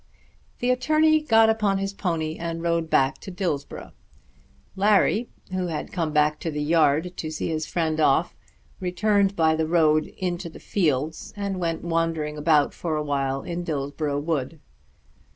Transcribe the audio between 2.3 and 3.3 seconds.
and rode back to